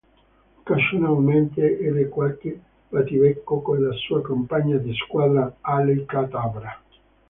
[0.61, 2.59] Occasionalmente ebbe qualche
[2.89, 6.81] battibecco con la sua compagna di squadra, Alley-Kat-Abra.